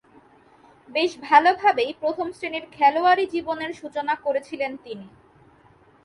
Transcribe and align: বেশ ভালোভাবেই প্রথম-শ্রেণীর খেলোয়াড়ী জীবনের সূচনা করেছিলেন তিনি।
বেশ 0.89 1.11
ভালোভাবেই 1.21 1.91
প্রথম-শ্রেণীর 1.99 2.65
খেলোয়াড়ী 2.71 3.25
জীবনের 3.25 3.71
সূচনা 3.73 4.13
করেছিলেন 4.15 4.71
তিনি। 4.83 5.07